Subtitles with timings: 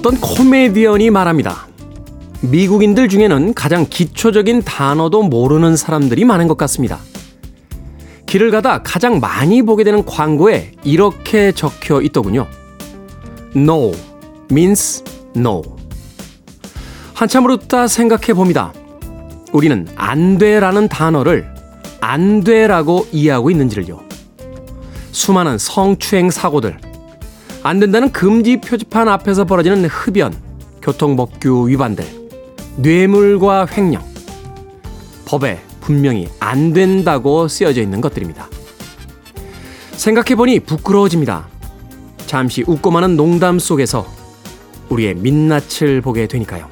[0.00, 1.68] 어떤 코미디언이 말합니다.
[2.40, 6.98] 미국인들 중에는 가장 기초적인 단어도 모르는 사람들이 많은 것 같습니다.
[8.24, 12.46] 길을 가다 가장 많이 보게 되는 광고에 이렇게 적혀 있더군요.
[13.54, 13.92] No
[14.50, 15.04] means
[15.36, 15.60] no.
[17.12, 18.72] 한참을 웃다 생각해 봅니다.
[19.52, 21.46] 우리는 안 돼라는 단어를
[22.00, 24.00] 안 돼라고 이해하고 있는지를요.
[25.12, 26.78] 수많은 성추행 사고들,
[27.62, 30.34] 안 된다는 금지 표지판 앞에서 벌어지는 흡연,
[30.80, 32.04] 교통법규 위반들,
[32.76, 34.02] 뇌물과 횡령.
[35.26, 38.48] 법에 분명히 안 된다고 쓰여져 있는 것들입니다.
[39.92, 41.48] 생각해보니 부끄러워집니다.
[42.26, 44.06] 잠시 웃고 마는 농담 속에서
[44.88, 46.68] 우리의 민낯을 보게 되니까요.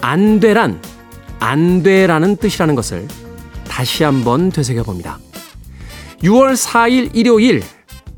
[0.00, 0.80] 안 되란
[1.38, 3.06] 안 되라는 뜻이라는 것을
[3.68, 5.18] 다시 한번 되새겨봅니다.
[6.22, 7.62] 6월 4일 일요일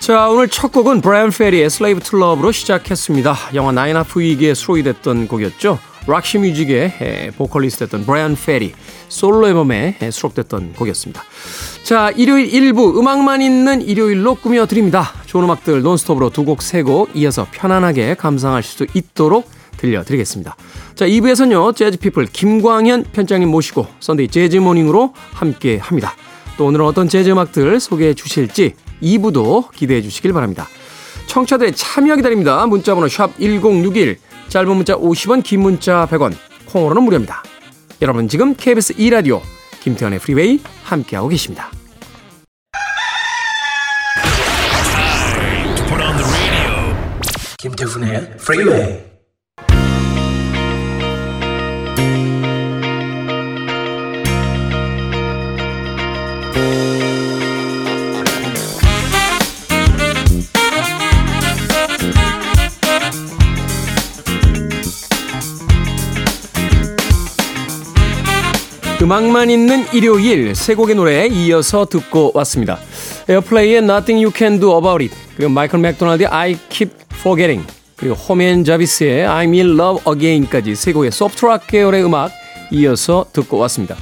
[0.00, 3.36] 자 오늘 첫 곡은 브라이언 페리의 Slave to Love로 시작했습니다.
[3.54, 5.78] 영화 Nine Half Weeks에 수록이 됐던 곡이었죠.
[6.06, 8.72] Roxy Music의 보컬리스트였던 브라이언 페리
[9.08, 11.22] 솔로 앨범에 수록됐던 곡이었습니다.
[11.82, 15.12] 자 일요일 1부 음악만 있는 일요일로 꾸며 드립니다.
[15.26, 20.56] 좋은 음악들 논스톱으로 두 곡 세 곡 이어서 편안하게 감상하실 수 있도록 들려드리겠습니다.
[20.96, 26.14] 자, 2부에서는요, 재즈 피플 김광현 편집장님 모시고 Sunday Jazz Morning으로 함께 합니다.
[26.56, 30.66] 또 오늘은 어떤 재즈 음악들 소개해 주실지 2부도 기대해 주시길 바랍니다.
[31.26, 32.66] 청취자들의 참여 기다립니다.
[32.66, 36.34] 문자번호 샵 1061, 짧은 문자 50원, 긴 문자 100원,
[36.66, 37.42] 콩으로는 무료입니다.
[38.00, 39.40] 여러분 지금 KBS 2라디오
[39.80, 41.70] 김태훈의 Freeway 함께하고 계십니다.
[47.58, 49.17] 김태훈의 프리웨이
[69.08, 72.78] 음악만 있는 일요일 세 곡의 노래 이어서 듣고 왔습니다.
[73.26, 78.43] Airplay의 Nothing You Can Do About It 그리고 마이클 맥도날드의 I Keep Forgetting 그리고 Homi
[78.43, 82.30] and Jarvis의 I'm in Love Again까지 세 곡의 soft rock 계열의 음악
[82.70, 83.96] 이어서 듣고 왔습니다.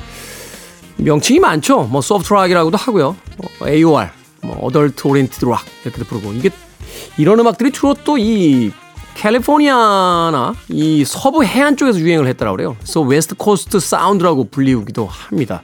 [0.97, 1.85] 명칭이 많죠.
[1.85, 3.15] 뭐 soft rock이라고도 하고요.
[3.39, 4.09] 뭐 AOR,
[4.43, 6.51] 뭐 Adult Oriented Rock 이렇게도 부르고 이게
[7.17, 8.73] 이런 음악들이 주로 또 이
[9.17, 12.77] 캘리포니아나 이 서부 해안 쪽에서 유행을 했다고 그래요.
[12.79, 15.63] 그래서 West Coast Sound라고 불리우기도 합니다.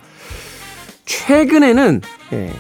[1.04, 2.00] 최근에는
[2.32, 2.52] 예,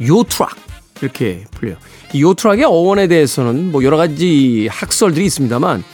[0.00, 0.56] 요트락
[1.02, 1.76] 이렇게 불려요.
[2.14, 5.84] 이 요트락의 어원에 대해서는 뭐 여러 가지 학설들이 있습니다만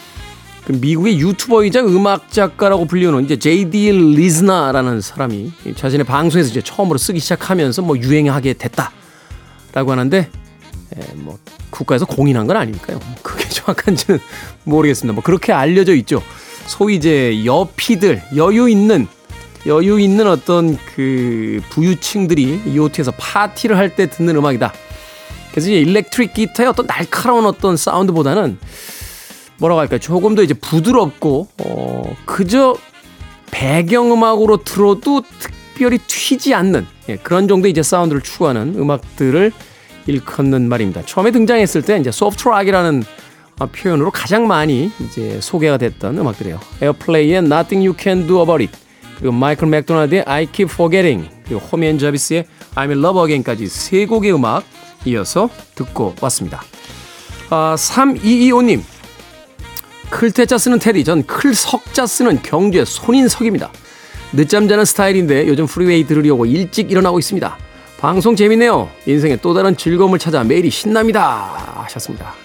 [0.66, 7.18] 그 미국의 유튜버이자 음악 작가라고 불리우는 이제 JD 리즈나라는 사람이 자신의 방송에서 이제 처음으로 쓰기
[7.18, 10.30] 시작하면서 뭐 유행하게 됐다라고 하는데
[10.96, 11.38] 예, 뭐
[11.70, 12.98] 국가에서 공인한 건 아니니까요.
[12.98, 14.20] 뭐 그게 정확한지는
[14.64, 15.14] 모르겠습니다.
[15.14, 16.22] 뭐 그렇게 알려져 있죠.
[16.66, 19.06] 소위 이제 여피들 여유 있는
[19.66, 24.72] 여유 있는 어떤 그 부유층들이 요트에서 파티를 할 때 듣는 음악이다.
[25.50, 28.58] 그래서 이제 일렉트릭 기타의 어떤 날카로운 어떤 사운드보다는
[29.58, 29.98] 뭐라고 할까요?
[30.00, 32.74] 조금 더 이제 부드럽고 어 그저
[33.50, 39.52] 배경음악으로 들어도 특별히 튀지 않는 예, 그런 정도의 이제 사운드를 추구하는 음악들을
[40.06, 41.02] 일컫는 말입니다.
[41.04, 43.04] 처음에 등장했을 때 이제 소프트락이라는
[43.72, 46.60] 표현으로 가장 많이 이제 소개가 됐던 음악들이에요.
[46.80, 48.78] 에어플레이의 Nothing You Can Do About It
[49.18, 54.06] 그리고 마이클 맥도날드의 I Keep Forgetting 그리고 Homi and Jarvis의 I'm in Love Again까지 세
[54.06, 54.64] 곡의 음악
[55.04, 56.62] 이어서 듣고 왔습니다.
[57.50, 58.82] 아, 3225님
[60.10, 63.70] 클 태 자 쓰는 태디 전 클 석 자 쓰는 경주의 손인석입니다.
[64.32, 67.56] 늦잠 자는 스타일인데 요즘 Freeway 들으려고 일찍 일어나고 있습니다.
[67.98, 68.90] 방송 재밌네요.
[69.06, 71.82] 인생의 또 다른 즐거움을 찾아 매일이 신납니다.
[71.84, 72.41] 하셨습니다.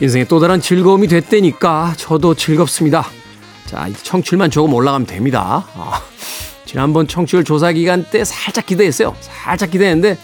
[0.00, 3.06] 인생의 또 다른 즐거움이 됐다니까 저도 즐겁습니다.
[3.66, 5.66] 자, 청취율만 조금 올라가면 됩니다.
[5.74, 6.02] 아,
[6.64, 9.14] 지난번 청취율 조사 기간 때 살짝 기대했어요.
[9.20, 10.18] 살짝 기대했는데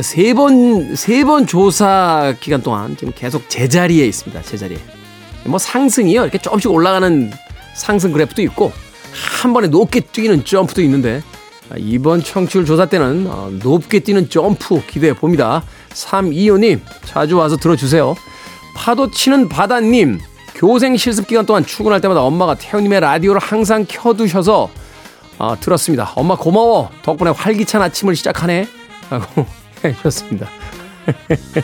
[0.00, 4.42] 세 번, 세 번 조사 기간 동안 지금 계속 제자리에 있습니다.
[4.42, 4.78] 제자리에.
[5.44, 6.22] 뭐 상승이요.
[6.22, 7.30] 이렇게 조금씩 올라가는
[7.74, 8.72] 상승 그래프도 있고
[9.42, 11.22] 한 번에 높게 뛰는 점프도 있는데
[11.70, 15.62] 아, 이번 청취율 조사 때는 어, 높게 뛰는 점프 기대해 봅니다.
[15.94, 18.14] 325님, 자주 와서 들어주세요.
[18.74, 20.20] 파도 치는 바다님,
[20.54, 24.70] 교생 실습 기간 동안 출근할 때마다 엄마가 태우님의 라디오를 항상 켜두셔서
[25.38, 26.12] 아, 들었습니다.
[26.14, 26.90] 엄마 고마워.
[27.02, 28.68] 덕분에 활기찬 아침을 시작하네.
[29.10, 29.46] 라고
[29.84, 30.48] 해주셨습니다.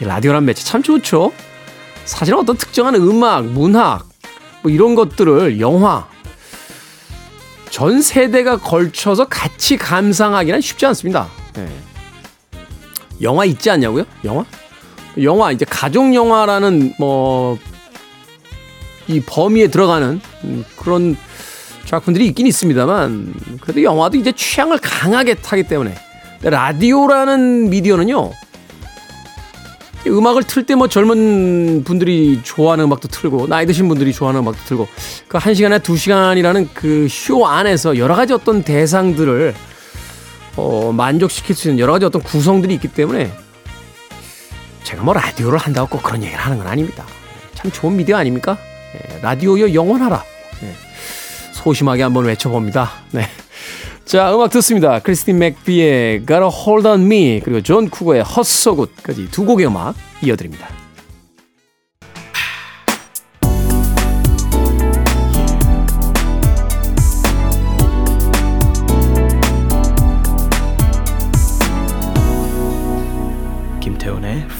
[0.00, 1.32] 라디오란 매체 참 좋죠?
[2.04, 4.06] 사실 어떤 특정한 음악, 문학,
[4.62, 6.06] 뭐 이런 것들을 영화,
[7.70, 11.28] 전 세대가 걸쳐서 같이 감상하기는 쉽지 않습니다.
[11.54, 11.66] 네.
[13.22, 14.04] 영화 있지 않냐고요?
[14.24, 14.44] 영화?
[15.22, 17.58] 영화 이제 가족 영화라는 뭐
[19.06, 20.18] 이 범위에 들어가는
[20.76, 21.14] 그런
[21.84, 25.94] 작품들이 있긴 있습니다만 그래도 영화도 이제 취향을 강하게 타기 때문에
[26.40, 28.30] 라디오라는 미디어는요
[30.06, 34.88] 음악을 틀 때 뭐 젊은 분들이 좋아하는 음악도 틀고 나이 드신 분들이 좋아하는 음악도 틀고
[35.28, 39.54] 그 한 시간에 두 시간이라는 그 쇼 안에서 여러 가지 어떤 대상들을
[40.56, 43.32] 어 만족시킬 수 있는 여러 가지 어떤 구성들이 있기 때문에
[44.84, 47.04] 제가 뭐 라디오를 한다고 꼭 그런 얘기를 하는 건 아닙니다.
[47.54, 48.58] 참 좋은 미디어 아닙니까?
[48.94, 50.22] 예, 라디오여 영원하라.
[50.62, 50.74] 예,
[51.52, 52.90] 소심하게 한번 외쳐봅니다.
[53.12, 53.28] 네.
[54.04, 54.98] 자, 음악 듣습니다.
[54.98, 60.83] 크리스틴 맥비의 Got a Hold on Me 그리고 존 쿠거의 Good까지 두 곡의 음악 이어드립니다.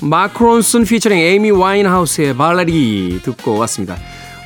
[0.00, 3.96] 마크론슨 피처링 에이미 와인하우스의 발레리 듣고 왔습니다.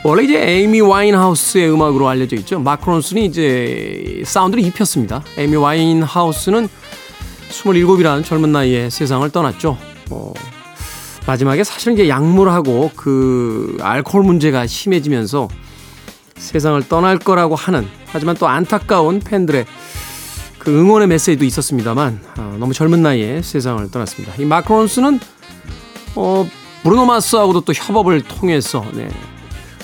[0.04, 2.58] 원래 이제 에이미 와인하우스의 음악으로 알려져 있죠.
[2.58, 5.22] 마크론슨이 이제 사운드를 입혔습니다.
[5.36, 6.68] 에이미 와인하우스는
[7.50, 9.76] 27이라는 젊은 나이에 세상을 떠났죠.
[10.10, 10.32] 어,
[11.26, 15.48] 마지막에 사실 이제 약물하고 그 알코올 문제가 심해지면서
[16.36, 19.66] 세상을 떠날 거라고 하는 하지만 또 안타까운 팬들의
[20.58, 24.34] 그 응원의 메시지도 있었습니다만 어, 너무 젊은 나이에 세상을 떠났습니다.
[24.38, 25.20] 이 마크 론슨은
[26.14, 26.46] 어,
[26.82, 29.08] 브루노 마스하고도 또 협업을 통해서 네,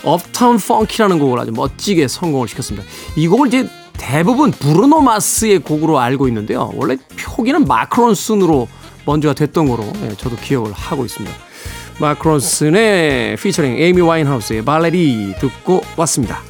[0.05, 2.87] Uptown Funk라는 곡을 아주 멋지게 성공을 시켰습니다.
[3.17, 6.73] 이 곡을 이제 대부분 브루노 마스의 곡으로 알고 있는데요.
[6.75, 8.69] 원래 표기는 마크 론슨으로
[9.05, 11.35] 먼저가 됐던 거로 네, 저도 기억을 하고 있습니다.
[12.01, 16.41] 마크론슨의 피처링 에이미 와인하우스의 Valerie 듣고 왔습니다.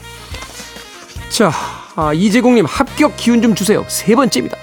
[1.31, 1.53] 자,
[1.95, 3.85] 아, 이재공님 합격 기운 좀 주세요.
[3.89, 4.56] 세 번째입니다.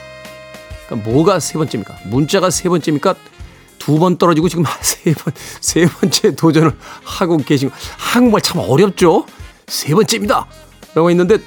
[0.85, 1.95] 그러니까 뭐가 세 번째입니까?
[2.05, 3.15] 문자가 세 번째입니까?
[3.85, 6.71] 두 번 떨어지고 지금 세 번, 세 번째 도전을
[7.03, 9.25] 하고 계신, 한국말 참 어렵죠?
[9.67, 10.47] 세 번째입니다.
[10.95, 11.37] 라고 했는데,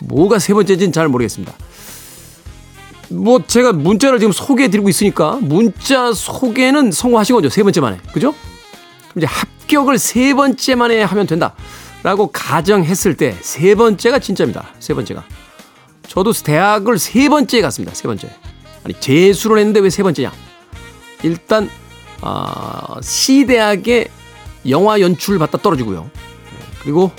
[0.00, 1.54] 뭐가 세 번째인지는 잘 모르겠습니다.
[3.10, 7.48] 뭐, 제가 문자를 지금 소개해 드리고 있으니까, 문자 소개는 성공하신 거죠.
[7.48, 7.98] 세 번째 만에.
[8.12, 8.34] 그죠?
[9.08, 11.54] 그럼 이제 합격을 세 번째 만에 하면 된다.
[12.02, 14.68] 라고 가정했을 때 세 번째가 진짜입니다.
[14.78, 15.24] 세 번째가.
[16.06, 17.94] 저도 대학을 세 번째 갔습니다.
[17.94, 18.30] 세 번째.
[18.84, 20.30] 아니 재수를 했는데 왜 세 번째냐?
[21.22, 21.70] 일단
[22.20, 24.08] 어, C 대학에
[24.68, 26.10] 영화 연출 받다 떨어지고요.
[26.82, 27.10] 그리고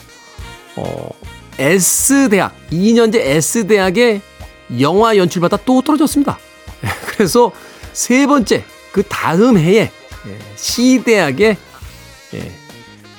[0.75, 1.09] 어,
[1.57, 4.21] S 대학 2년제 S 대학에
[4.79, 6.37] 영화 연출 받다 또 떨어졌습니다.
[7.07, 7.51] 그래서
[7.93, 9.91] 세 번째 그 다음 해에
[10.55, 11.57] C 대학에
[12.33, 12.51] 예,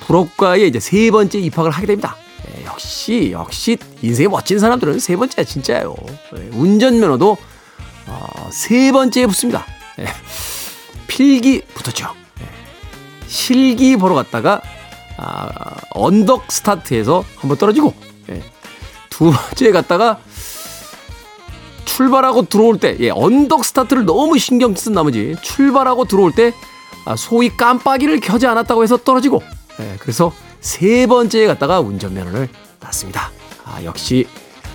[0.01, 2.15] 불업과에 이제 세 번째 입학을 하게 됩니다.
[2.47, 5.95] 예, 역시 역시 인생에 멋진 사람들은 세 번째가 진짜예요.
[6.37, 7.37] 예, 운전면허도
[8.07, 9.65] 어, 세 번째에 붙습니다.
[11.11, 12.13] 예, 필기 붙었죠.
[12.41, 14.61] 예, 실기 보러 갔다가
[15.17, 17.93] 아, 언덕 스타트에서 한번 떨어지고
[18.29, 18.41] 예,
[19.09, 20.19] 두 번째 갔다가
[21.85, 26.53] 출발하고 들어올 때 예, 언덕 스타트를 너무 신경 쓴 나머지 출발하고 들어올 때
[27.05, 29.43] 아, 소위 깜빡이를 켜지 않았다고 해서 떨어지고
[29.77, 32.47] 네, 그래서 세 번째에 갔다가 운전면허를
[32.79, 33.31] 땄습니다.
[33.65, 34.27] 아, 역시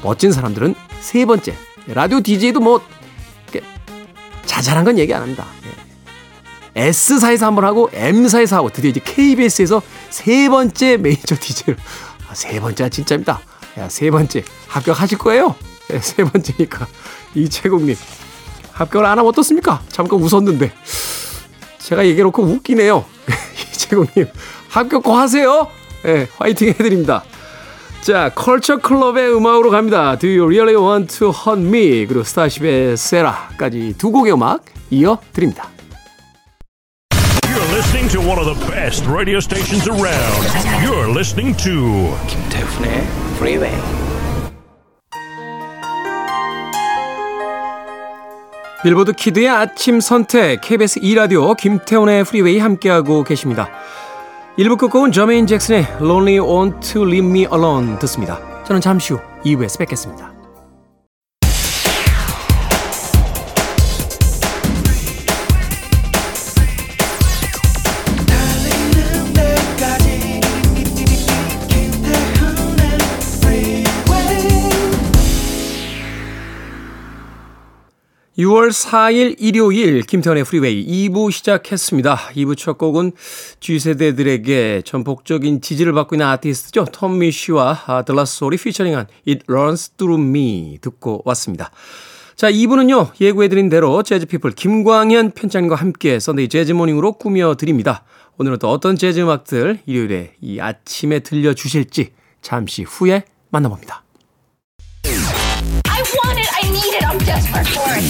[0.02, 1.54] 멋진 사람들은 세 번째.
[1.88, 2.80] 라디오 DJ도 뭐
[4.46, 5.46] 자잘한 건 얘기 안 합니다.
[6.76, 6.88] 네.
[6.88, 11.76] S사에서 한 번 하고 M사에서 하고 드디어 이제 KBS에서 세 번째 메이저 DJ를
[12.28, 13.40] 아, 세 번째가 진짜입니다.
[13.78, 15.54] 야, 세 번째 합격하실 거예요?
[15.88, 16.86] 네, 세 번째니까
[17.34, 17.96] 이채국님
[18.72, 19.80] 합격을 안 하면 어떻습니까?
[19.88, 20.72] 잠깐 웃었는데
[21.78, 23.04] 제가 얘기해놓고 웃기네요.
[23.72, 24.26] 이채국님
[24.68, 25.68] 합격 꼭 하세요.
[26.02, 27.24] 네, 화이팅 해드립니다.
[28.02, 30.16] 자, 컬처 클럽의 음악으로 갑니다.
[30.16, 32.06] Do you really want to hurt me?
[32.06, 35.70] 그리고 스타쉽의 세라까지 두 곡의 음악 이어 드립니다.
[38.06, 40.46] Listening to one of the best radio stations around.
[40.80, 43.02] You're listening to 김태훈의
[43.34, 43.74] Freeway.
[48.84, 53.70] Billboard Kid의 아침 선택 KBS 2 라디오 김태훈의 Freeway 함께하고 계십니다.
[54.56, 58.38] 1부 끝곡은 저메인 잭슨의 Lonely Won't Leave Me Alone 듣습니다.
[58.66, 60.35] 저는 잠시 후 2부에서 뵙겠습니다.
[78.38, 82.16] 6월 4일 일요일 김태훈의 Freeway 2부 시작했습니다.
[82.34, 83.12] 2부 첫 곡은
[83.60, 86.84] Z세대들에게 전폭적인 지지를 받고 있는 아티스트죠.
[86.92, 91.70] 톰미 씨와 들라소리 피처링한 It Runs Through Me 듣고 왔습니다.
[92.34, 98.04] 자, 2부는요, 예고해드린 대로 재즈피플 김광현 편집장과 함께 Sunday Jazz Morning으로 꾸며드립니다.
[98.36, 102.10] 오늘은 또 어떤 재즈 음악들 일요일에 이 아침에 들려주실지
[102.42, 104.05] 잠시 후에 만나봅니다.
[106.06, 106.48] I want it.
[106.52, 107.04] I need it.
[107.04, 108.04] I'm desperate for it.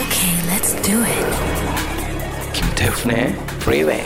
[0.00, 1.24] Okay, let's do it.
[2.54, 4.04] Kim Tufne Freeway.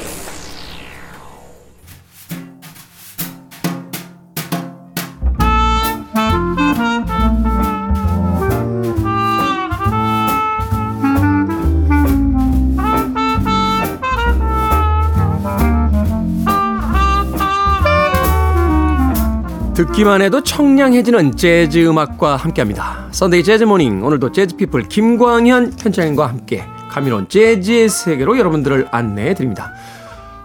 [19.78, 23.06] 듣기만 해도 청량해지는 재즈 음악과 함께합니다.
[23.12, 29.72] Sunday Jazz Morning 오늘도 재즈 피플 김광현 편집장님과 함께 감미로운 재즈의 세계로 여러분들을 안내해 드립니다.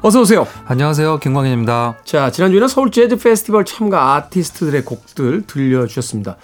[0.04, 0.46] 어서 오세요.
[0.66, 1.18] 안녕하세요.
[1.18, 1.98] 김광현입니다.
[2.06, 6.38] 자 지난주에는 서울 재즈 페스티벌 참가 아티스트들의 곡들 들려주셨습니다.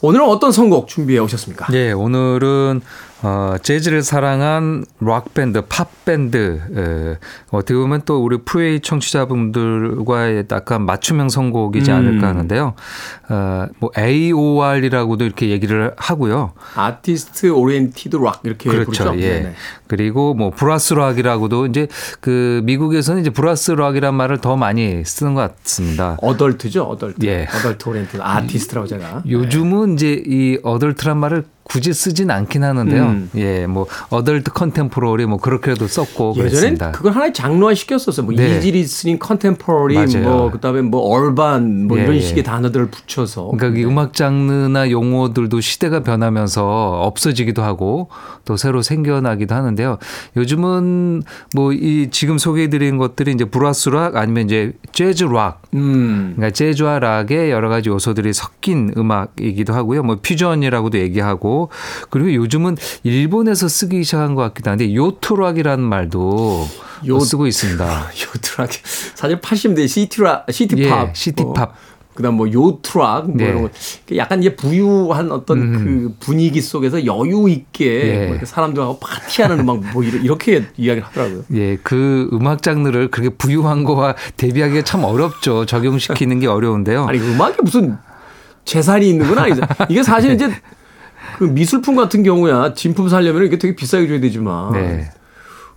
[0.00, 1.66] 오늘은 어떤 선곡 준비해 오셨습니까?
[1.72, 2.82] 예, 오늘은
[3.22, 7.18] 어, 재즈를 사랑한 락 밴드, 팝 밴드 에,
[7.50, 11.96] 어떻게 보면 또 우리 프리웨이 청취자분들과의 약간 맞춤형 선곡이지 음.
[11.96, 12.74] 않을까 하는데요.
[13.30, 16.52] 어, 뭐 AOR이라고도 이렇게 얘기를 하고요.
[16.74, 18.84] artist oriented rock 이렇게 그렇죠.
[18.84, 19.14] 부르죠.
[19.16, 19.28] 예.
[19.30, 19.54] 네네.
[19.86, 21.88] 그리고 뭐 브라스 락이라고도 이제
[22.20, 26.16] 그 미국에서는 이제 브라스 락이란 말을 더 많이 쓰는 것 같습니다.
[26.20, 27.26] adult죠, adult.
[27.26, 27.48] 예.
[27.54, 29.22] adult oriented artist라고 제가.
[29.26, 33.02] 요즘은 이제 이 adult란 말을 굳이 쓰진 않긴 하는데요.
[33.04, 33.30] 음.
[33.36, 36.90] 예, 뭐 adult contemporary 뭐 그렇게도 썼고 예전엔 그랬습니다.
[36.92, 38.26] 그걸 하나의 장르화 시켰었어요.
[38.26, 38.58] 뭐 네.
[38.58, 40.18] easy listening, contemporary.
[40.18, 42.20] 뭐 그다음에 뭐 urban 뭐 예, 이런 예.
[42.20, 48.08] 식의 단어들을 붙여서 그러니까 이 음악 장르나 용어들도 시대가 변하면서 없어지기도 하고
[48.44, 49.98] 또 새로 생겨나기도 하는데요.
[50.36, 51.22] 요즘은
[51.54, 56.32] 뭐 이 지금 소개해 드린 것들이 이제 브라스 락 아니면 이제 재즈 락 음.
[56.36, 60.02] 그러니까 재즈와 락의 여러 가지 요소들이 섞인 음악이기도 하고요.
[60.02, 61.55] 뭐 퓨전이라고도 얘기하고
[62.10, 66.66] 그리고 요즘은 일본에서 쓰기 시작한 것 같기도 한데 요토락이라는 말도
[67.08, 67.84] 요- 쓰고 있습니다.
[68.34, 68.70] 요트락
[69.14, 71.74] 사실 80대 시티락 시티팝 예, 시티팝.
[72.14, 73.44] 그다음 뭐 요트락 뭐 네.
[73.44, 73.48] 음.
[73.50, 78.26] 이런 거 약간 이제 부유한 어떤 그 분위기 속에서 여유 있게 예.
[78.28, 81.42] 뭐 사람들하고 파티하는 음악 뭐 이렇게 이야기를 하더라고요.
[81.52, 85.66] 예, 그 음악 장르를 그렇게 부유한 거와 대비하기가 참 어렵죠.
[85.66, 87.04] 적용시키는 게 어려운데요.
[87.04, 87.98] 아니 음악에 무슨
[88.64, 89.60] 재산이 있는 건 아니죠.
[89.90, 90.48] 이게 사실 이제
[91.36, 95.10] 그 미술품 같은 경우야 진품 살려면 이게 되게 비싸게 줘야 되지만 네.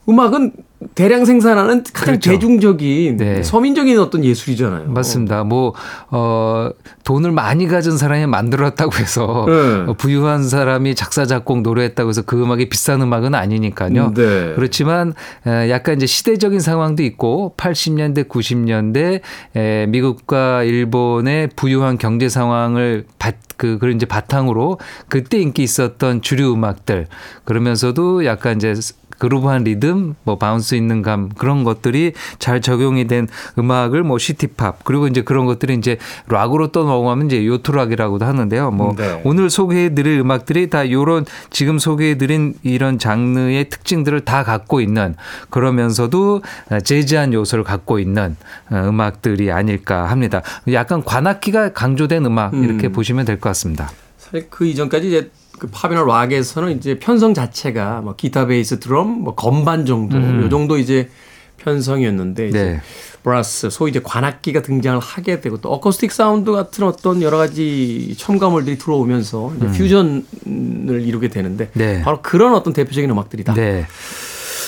[0.07, 0.53] 음악은
[0.95, 2.31] 대량 생산하는 가장 그렇죠.
[2.31, 3.43] 대중적인 네.
[3.43, 4.89] 서민적인 어떤 예술이잖아요.
[4.91, 5.43] 맞습니다.
[5.43, 5.73] 뭐,
[6.09, 6.69] 어,
[7.03, 9.53] 돈을 많이 가진 사람이 만들었다고 해서 네.
[9.87, 14.13] 어, 부유한 사람이 작사, 작곡, 노래했다고 해서 그 음악이 비싼 음악은 아니니까요.
[14.13, 14.53] 네.
[14.55, 15.13] 그렇지만
[15.45, 19.19] 에, 약간 이제 시대적인 상황도 있고 80년대, 90년대
[19.57, 26.53] 에, 미국과 일본의 부유한 경제 상황을 바, 그, 그런 이제 바탕으로 그때 인기 있었던 주류
[26.53, 27.07] 음악들
[27.43, 28.73] 그러면서도 약간 이제
[29.19, 34.83] groove한 리듬, 뭐 bounce 있는 감 그런 것들이 잘 적용이 된 음악을 뭐 city pop
[34.83, 35.97] 그리고 이제 그런 것들이 이제
[36.27, 38.71] 락으로 또 넘어가면 이제 yacht rock이라고도 하는데요.
[38.71, 39.21] 뭐 네.
[39.25, 45.15] 오늘 소개해드릴 음악들이 다 요런 지금 소개해드린 이런 장르의 특징들을 다 갖고 있는
[45.49, 46.41] 그러면서도
[46.83, 48.35] 재즈한 요소를 갖고 있는
[48.71, 50.41] 어, 음악들이 아닐까 합니다.
[50.71, 52.91] 약간 관악기가 강조된 음악 이렇게 음.
[52.93, 53.89] 보시면 될 것 같습니다.
[54.17, 59.35] 사실 그 이전까지 이제 그 팝이나 락에서는 이제 편성 자체가 뭐 기타, 베이스, 드럼, 뭐
[59.35, 61.09] 건반 정도 요 정도 이제
[61.57, 62.81] 편성이었는데 이제 네.
[63.23, 68.77] 브라스 소위 이제 관악기가 등장을 하게 되고 또 어쿠스틱 사운드 같은 어떤 여러 가지 첨가물들이
[68.77, 72.01] 들어오면서 이제 퓨전을 이루게 되는데 네.
[72.01, 73.53] 바로 그런 어떤 대표적인 음악들이다.
[73.53, 73.85] 네.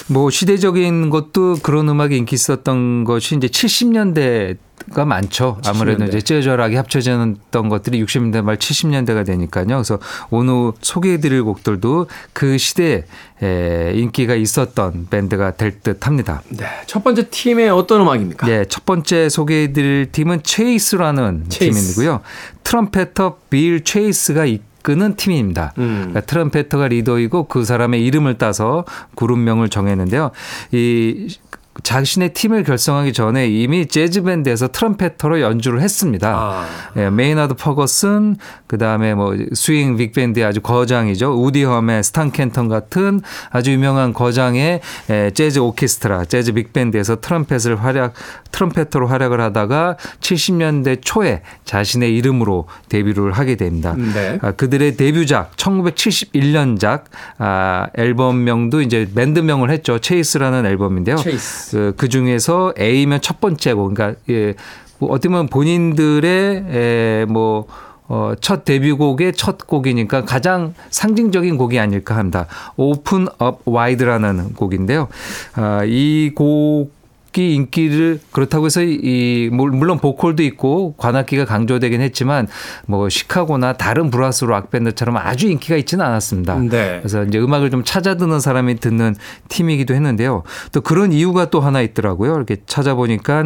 [0.08, 4.58] 뭐 시대적인 것도 그런 음악이 인기 있었던 것이 이제 70년대
[4.96, 5.60] 가 많죠.
[5.68, 6.08] 아무래도 70년대.
[6.08, 9.68] 이제 재즈락이 합쳐졌던 것들이 60년대 말 70년대가 되니까요.
[9.68, 10.00] 그래서
[10.32, 13.04] 오늘 소개해드릴 곡들도 그 시대에
[13.44, 16.42] 에, 인기가 있었던 밴드가 될 듯합니다.
[16.50, 16.66] 네.
[16.88, 18.48] 첫 번째 팀의 어떤 음악입니까?
[18.48, 21.94] 네, 첫 번째 소개해드릴 팀은 체이스라는 체이스.
[21.94, 22.22] 팀이고요.
[22.64, 25.74] 트럼페터 빌 체이스가 이 끄는 팀입니다.
[25.78, 25.96] 음.
[26.10, 28.86] 그러니까 트럼페터가 리더이고 그 사람의 이름을 따서
[29.16, 30.32] 그룹명을 정했는데요.
[30.72, 31.36] 이
[31.84, 36.30] 자신의 팀을 결성하기 전에 이미 재즈 밴드에서 trumpeter로 연주를 했습니다.
[36.30, 36.66] 아.
[36.98, 41.34] 예, 메이나드 퍼거슨, 그 다음에 뭐 스윙 big band의 아주 거장이죠.
[41.34, 47.84] 우디 허먼, 스탄 켄턴 같은 아주 유명한 거장의 에, 재즈 오케스트라, 재즈 big band에서 트럼펫을
[47.84, 48.14] 활약,
[48.52, 53.96] 트럼펫으로 활약을 하다가 70년대 초에 자신의 이름으로 데뷔를 하게 됩니다.
[53.98, 54.40] 네.
[54.42, 57.04] 아, 그들의 데뷔작 1971년작
[57.38, 60.00] 아, 앨범명도 이제 밴드명을 했죠.
[60.00, 61.18] 체이스라는 앨범인데요.
[61.18, 61.71] 체이스.
[61.72, 64.54] 그, 그 중에서 A면 첫 번째 곡, 그러니까 예,
[65.00, 67.66] 뭐 어떻게 보면 본인들의 에, 뭐
[68.08, 72.46] 어, 첫 데뷔곡의 첫 곡이니까 가장 상징적인 곡이 아닐까 합니다.
[72.76, 75.08] Open Up Wide라는 곡인데요.
[75.54, 77.01] 아, 이 곡.
[77.38, 82.48] 이 인기를 그렇다고 해서 이 물- 물론 보컬도 있고 관악기가 강조되긴 했지만
[82.88, 86.60] 뭐 시카고나 다른 브라스 락 밴드처럼 아주 인기가 있지는 않았습니다.
[86.60, 86.98] 네.
[87.00, 89.16] 그래서 이제 음악을 좀 찾아 듣는 사람이 듣는
[89.48, 90.44] 팀이기도 했는데요.
[90.74, 92.36] 또 그런 이유가 또 하나 있더라고요.
[92.36, 93.46] 이렇게 찾아보니까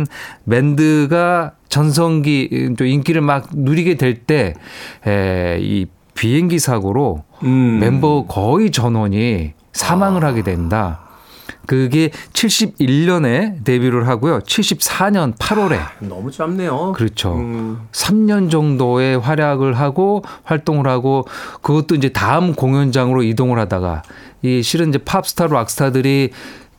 [0.49, 4.53] 밴드가 전성기 또 인기를 막 누리게 될 때
[5.59, 7.79] 이 비행기 사고로 음.
[7.81, 11.01] 멤버 거의 전원이 사망을 하게 된다.
[11.65, 14.39] 그게 71년에 데뷔를 하고요.
[14.39, 16.93] 74년 8월에 너무 짧네요.
[16.95, 17.35] 그렇죠.
[17.35, 17.79] 음.
[17.91, 21.25] 3년 정도의 활약을 하고 활동을 하고
[21.61, 24.03] 그것도 이제 다음 공연장으로 이동을 하다가
[24.41, 26.31] 이 실은 이제 팝스타 락스타들이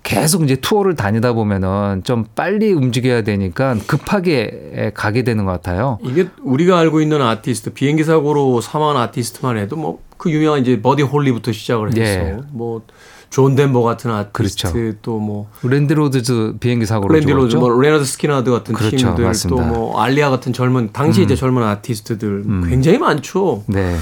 [0.02, 5.98] 계속 이제 투어를 다니다 보면은 좀 빨리 움직여야 되니까 급하게 가게 되는 것 같아요.
[6.04, 11.02] 이게 우리가 알고 있는 아티스트 비행기 사고로 사망한 아티스트만 해도 뭐 그 유명한 이제 버디
[11.02, 12.38] 홀리부터 시작을 해서 예.
[12.50, 12.82] 뭐
[13.30, 14.98] 존 덴버 같은 아티스트 그렇죠.
[15.02, 17.72] 또뭐 랜디 로즈 비행기 사고로 랜디 로즈, 죽었죠.
[17.72, 18.96] 뭐 레너드 스키나드 같은 그렇죠.
[18.96, 19.24] 팀들.
[19.24, 19.32] 음.
[19.48, 23.64] 또뭐 알리아 같은 젊은 당시 이제 젊은 아티스트들 굉장히 많죠.
[23.66, 23.96] 네.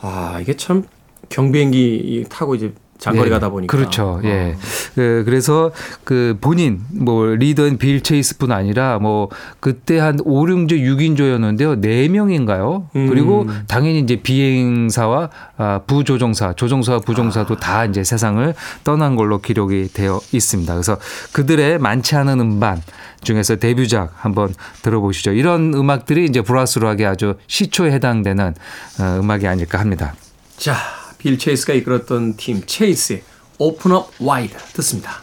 [0.00, 0.84] 아 이게 참
[1.28, 4.20] 경비행기 타고 이제 장거리 예, 가다 보니까 그렇죠.
[4.24, 4.54] 예.
[4.54, 4.60] 어.
[4.94, 5.72] 그, 그래서
[6.04, 11.82] 그 본인 뭐 리더인 빌 체이스뿐 아니라 뭐 그때 한 5, 6조, 6인조였는데요.
[11.82, 12.86] 4명인가요?
[12.94, 13.08] 음.
[13.08, 20.20] 그리고 당연히 이제 비행사와 아, 부조종사, 조종사와 부종사도 다 이제 세상을 떠난 걸로 기록이 되어
[20.32, 20.72] 있습니다.
[20.74, 20.98] 그래서
[21.32, 22.82] 그들의 많지 않은 음반
[23.22, 25.32] 중에서 데뷔작 한번 들어보시죠.
[25.32, 28.54] 이런 음악들이 이제 브라스락에 아주 시초에 해당되는
[29.00, 30.14] 어, 음악이 아닐까 합니다.
[30.58, 33.22] 자, 빌 체이스가 이끌었던 팀 체이스의
[33.58, 35.20] Open Up Wide 듣습니다.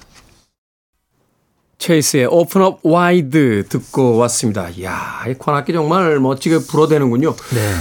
[1.79, 4.69] 체이스의 Open Up Wide 듣고 왔습니다.
[4.69, 7.35] 이야, 이 관악기 정말 멋지게 불어대는군요.
[7.35, 7.73] 네.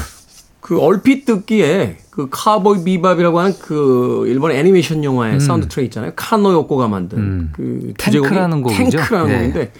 [0.60, 6.12] 그 얼핏 듣기에 그 카우보이 비밥이라고 하는 그 일본 애니메이션 영화의 사운드 트랙 있잖아요.
[6.16, 7.52] 칸노 요코가 만든 음.
[7.54, 8.90] 그 Tank라는 곡이죠.
[8.98, 9.36] Tank라는 네.
[9.36, 9.72] 곡인데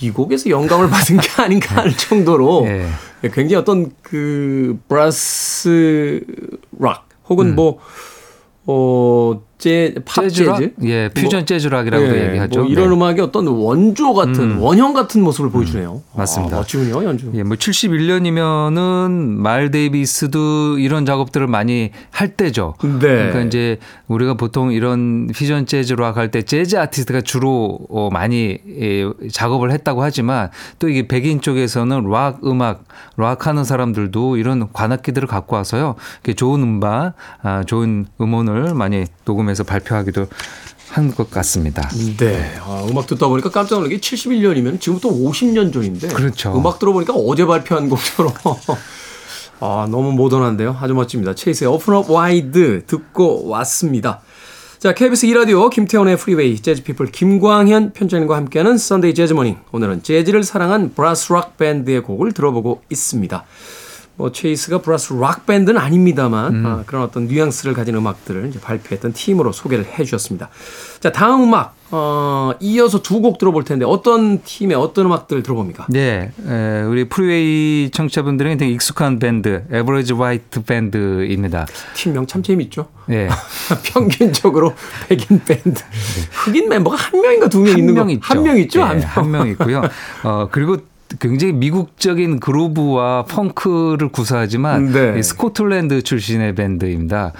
[0.00, 2.90] 이 곡에서 영감을 받은 게 아닌가 할 정도로 네.
[3.32, 6.24] 굉장히 어떤 그 브라스
[6.78, 7.78] 락 혹은 뭐
[8.66, 10.58] 어, 재, 팝 재즈락?
[10.58, 10.72] 재즈?
[10.84, 12.60] 예, 퓨전 뭐, 재즈락이라고도 예, 얘기하죠.
[12.60, 12.94] 뭐 이런 네.
[12.94, 14.60] 음악의 어떤 원조 같은 음.
[14.60, 16.02] 원형 같은 모습을 보여주네요.
[16.14, 16.56] 맞습니다.
[16.56, 17.30] 아, 멋지군요, 연주.
[17.34, 22.74] 예, 뭐 71년이면은 마일스 데이비스도 이런 작업들을 많이 할 때죠.
[22.82, 22.98] 네.
[22.98, 29.04] 그러니까 이제 우리가 보통 이런 퓨전 재즈락 할 때 재즈 아티스트가 주로 어, 많이 예,
[29.30, 32.84] 작업을 했다고 하지만 또 이게 백인 쪽에서는 락 음악,
[33.16, 35.94] 락 하는 사람들도 이런 관악기들을 갖고 와서요.
[36.22, 37.12] 이렇게 좋은 음반,
[37.42, 40.26] 아, 좋은 음원을 많이 녹음 해서 발표하기도
[40.90, 41.88] 한 것 같습니다.
[42.18, 42.54] 네.
[42.62, 46.08] 아, 음악 듣다 보니까 깜짝 놀란 게 71년이면 지금부터 50년 전인데.
[46.08, 46.56] 그렇죠.
[46.56, 48.32] 음악 들어보니까 어제 발표한 곡처럼.
[49.60, 50.76] 아, 너무 모던한데요.
[50.80, 51.34] 아주 멋집니다.
[51.34, 54.20] 체이스의 Open Up Wide 듣고 왔습니다.
[54.78, 59.56] 자, KBS 2라디오 김태원의 프리웨이 재즈피플 김광현 편집장님과 함께하는 Sunday Jazz Morning.
[59.72, 63.44] 오늘은 재즈를 사랑한 브라스 락 밴드의 곡을 들어보고 있습니다.
[64.16, 69.50] 뭐 체이스가 브라스 락 밴드는 아닙니다만 아, 그런 어떤 뉘앙스를 가진 음악들을 이제 발표했던 팀으로
[69.52, 70.50] 소개를 해주셨습니다.
[71.00, 75.86] 자 다음 음악 어, 이어서 두 곡 들어볼 텐데 어떤 팀의 어떤 음악들 들어봅니까?
[75.90, 81.66] 네, 에, 우리 프리웨이 청취자분들은 되게 익숙한 밴드, Average White Band입니다.
[81.94, 82.88] 팀명 참 재밌죠.
[83.10, 83.28] 예.
[83.84, 84.74] 평균적으로
[85.08, 85.82] 백인 밴드
[86.32, 88.22] 흑인 멤버가 한 명인가 두 명 있는 한명거 있죠.
[88.32, 88.80] 한명 있죠.
[88.80, 89.08] 예, 한 명.
[89.08, 89.82] 한명 있고요.
[90.24, 90.78] 어, 그리고
[91.20, 95.18] 굉장히 미국적인 groove와 funk를 구사하지만 네.
[95.18, 97.32] 이 스코틀랜드 출신의 밴드입니다.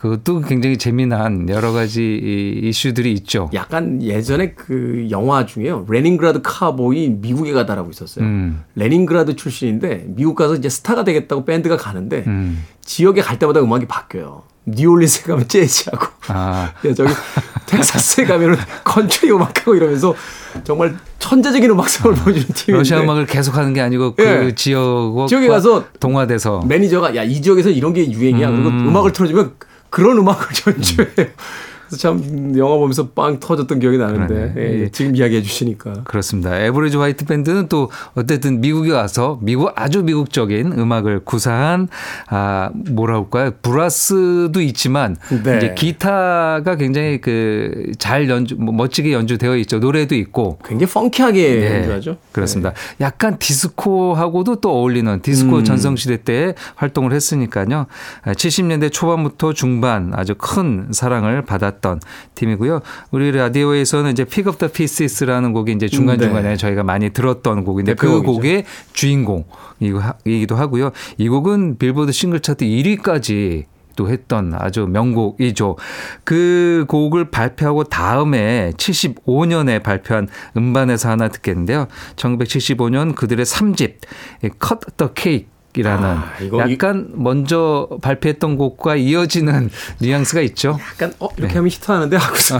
[0.00, 3.50] 그것도 굉장히 재미난 여러 가지 이 이슈들이 있죠.
[3.52, 5.84] 약간 예전에 그 영화 중에요.
[5.90, 8.24] 레닌그라드 카우보이 미국에 가다라고 있었어요.
[8.24, 8.62] 음.
[8.76, 12.64] 레닌그라드 출신인데 미국 가서 이제 스타가 되겠다고 밴드가 가는데 음.
[12.80, 14.42] 지역에 갈 때마다 음악이 바뀌어요.
[14.74, 16.72] 뉴올리언스에 가면 재즈하고 아.
[16.86, 17.12] 야, 저기
[17.66, 20.14] 텍사스에 가면은 컨트리 음악하고 이러면서
[20.64, 24.54] 정말 천재적인 음악성을 보여주는 팀인데 러시아 음악을 계속하는 게 아니고 그 예.
[24.54, 28.50] 지역과 지역에 가서 동화돼서 매니저가 야 이 지역에서 이런 게 유행이야.
[28.50, 29.52] 그리고 음악을 틀어주면
[29.90, 31.28] 그런 음악을 연주해요.
[31.90, 34.54] 그래서 참 영화 보면서 빵 터졌던 기억이 나는데.
[34.56, 34.88] 예, 예.
[34.90, 36.56] 지금 이야기해 주시니까 그렇습니다.
[36.58, 41.88] Average White Band는 또 어쨌든 미국에 와서 미국 아주 미국적인 음악을 구사한
[42.28, 43.50] 아 뭐라 할까요?
[43.62, 45.56] 브라스도 있지만 네.
[45.58, 49.78] 이제 기타가 굉장히 그 잘 연주 뭐 멋지게 연주되어 있죠.
[49.78, 52.16] 노래도 있고 굉장히 펑키하게 네, 연주하죠.
[52.32, 52.72] 그렇습니다.
[53.00, 55.64] 약간 디스코하고도 또 어울리는 디스코 음.
[55.64, 57.86] 전성시대 때 활동을 했으니까요.
[58.24, 62.00] 70년대 초반부터 중반 아주 큰 사랑을 받았 던
[62.34, 62.80] 팀이고요.
[63.10, 66.56] 우리 라디오에서는 이제 Pick Up the Pieces라는 곡이 이제 중간중간에 네.
[66.56, 68.20] 저희가 많이 들었던 곡인데 그.
[68.20, 70.90] 곡의 주인공이기도 하고요.
[71.16, 73.64] 이 곡은 빌보드 싱글 차트 1위까지
[73.96, 75.76] 또 했던 아주 명곡이죠.
[76.24, 81.86] 그 곡을 발표하고 다음에 75년에 발표한 음반에서 하나 듣겠는데요.
[82.16, 83.96] 1975년 그들의 3집
[84.42, 90.78] Cut the Cake 이 라는 아, 이거 이- 약간 먼저 발표했던 곡과 이어지는 뉘앙스가 있죠.
[90.92, 91.58] 약간 어 이렇게 네.
[91.58, 92.58] 하면 히트하는데 하고서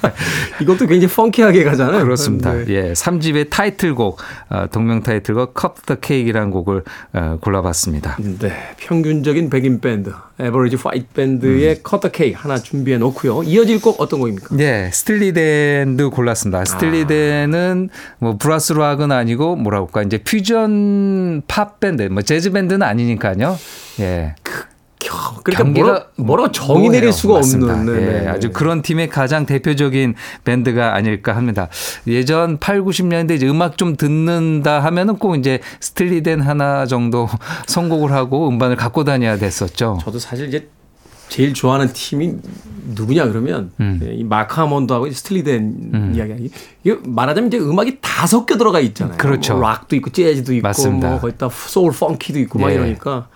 [0.60, 2.04] 이것도 굉장히 펑키하게 가잖아요.
[2.04, 2.52] 그렇습니다.
[2.52, 2.64] 네.
[2.68, 4.18] 예, 3집의 타이틀곡
[4.50, 6.82] 어, 동명 타이틀곡 Cut the Cake이라는 곡을
[7.14, 8.16] 어, 골라봤습니다.
[8.38, 13.44] 네, 평균적인 백인 밴드, Average White Band의 Cut the Cake 하나 준비해 놓고요.
[13.44, 14.54] 이어질 곡 어떤 곡입니까?
[14.56, 16.64] 네, 스틸리덴도 골랐습니다.
[16.64, 17.88] 스틸리덴은
[18.18, 23.58] 뭐 브라스 락은 아니고 뭐라고 할까 이제 퓨전 팝 밴드, 뭐 재즈 밴드는 아니니까요.
[24.00, 24.34] 예.
[25.42, 26.88] 그러니까 경계가 뭐라, 뭐라고 정의.
[26.88, 27.74] 내릴 수가 맞습니다.
[27.74, 28.52] 없는 네, 예, 네, 아주 네.
[28.52, 31.68] 그런 팀의 가장 대표적인 밴드가 아닐까 합니다.
[32.06, 37.28] 예전 8, 90년대 이제 음악 좀 듣는다 하면은 꼭 이제 Steely Dan 하나 정도
[37.66, 39.98] 선곡을 하고 음반을 갖고 다녀야 됐었죠.
[40.02, 40.68] 저도 사실 이제
[41.32, 42.34] 제일 좋아하는 팀이
[42.94, 43.98] 누구냐 그러면 음.
[44.04, 46.50] 예, 이 Mark-Almond하고 Steely Dan 이야기.
[46.84, 49.16] 이게 말하자면 이제 음악이 다 섞여 들어가 있잖아요.
[49.16, 49.54] 그렇죠.
[49.54, 51.08] 뭐 락도 있고 재즈도 있고 맞습니다.
[51.08, 52.74] 뭐 거기다 소울 펑키도 있고 막 예.
[52.74, 53.28] 이러니까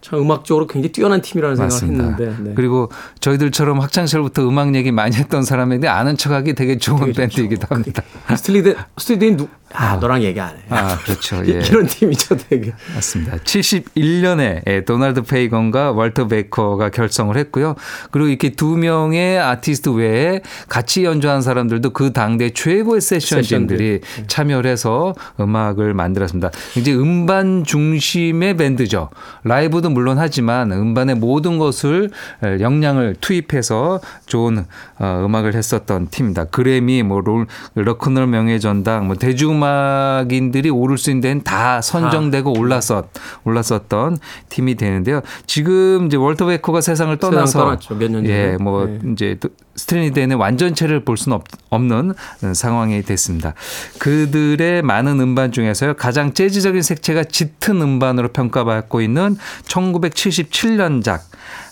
[0.00, 2.04] 참 음악적으로 굉장히 뛰어난 팀이라는 생각을 맞습니다.
[2.22, 2.50] 했는데.
[2.50, 2.54] 네.
[2.54, 8.04] 그리고 저희들처럼 학창 시절부터 음악 얘기 많이 했던 사람인데 아는 척하기 되게 좋은 밴드이기도 합니다.
[8.36, 9.48] Steely Dan Steely Dan 누?
[9.74, 10.60] 아 너랑 얘기 안 해.
[10.68, 11.42] 아, 그렇죠.
[11.46, 11.60] 예.
[11.66, 12.72] 이런 팀이죠, 되게.
[12.94, 13.36] 맞습니다.
[13.38, 17.74] 71년에 예, 도널드 페이건과 월터 베커가 결성을 했고요.
[18.10, 25.14] 그리고 이렇게 두 명의 아티스트 외에 같이 연주한 사람들도 그 당대 최고의 세션진들이 참여를 해서
[25.40, 26.50] 음악을 만들었습니다.
[26.76, 29.10] 이제 음반 중심의 밴드죠.
[29.44, 32.10] 라이브도 물론 하지만 음반의 모든 것을
[32.42, 34.64] 역량을 투입해서 좋은
[34.98, 36.44] 어, 음악을 했었던 팀입니다.
[36.44, 43.06] 그래미, 뭐 롤, 럭크널 명예전당, 뭐 대중 음악인들이 오를 수 있는 데는 다 선정되고 올랐었
[43.44, 45.22] 올랐었던 팀이 되는데요.
[45.46, 48.28] 지금 이제 월터 베커가 세상을 떠나서 전에.
[48.28, 48.98] 예, 뭐 네.
[49.12, 49.38] 이제
[49.76, 52.12] 스트리니덴의 완전체를 볼 수는 없, 없는
[52.54, 53.54] 상황이 됐습니다.
[53.98, 61.20] 그들의 많은 음반 중에서요 가장 재즈적인 색채가 짙은 음반으로 평가받고 있는 1977년작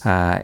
[0.05, 0.39] 아,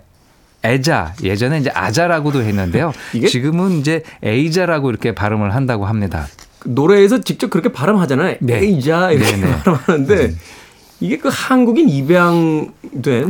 [0.64, 2.92] 에자 예전에 이제 아자라고도 했는데요.
[3.28, 6.26] 지금은 이제 에이자라고 이렇게 발음을 한다고 합니다.
[6.66, 8.36] 노래에서 직접 그렇게 발음하잖아요.
[8.40, 8.58] 네.
[8.58, 9.50] 에이자 이렇게 네, 네.
[9.62, 10.34] 발음하는데
[11.00, 12.72] 이게 그 한국인 입양된